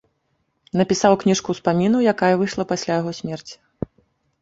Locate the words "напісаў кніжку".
0.81-1.49